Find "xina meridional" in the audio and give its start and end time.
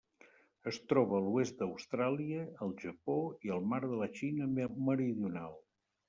4.21-5.55